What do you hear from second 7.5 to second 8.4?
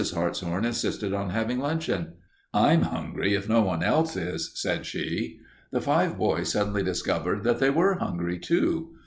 they were hungry,